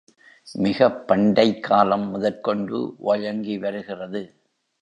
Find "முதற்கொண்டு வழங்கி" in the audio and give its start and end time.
2.09-3.57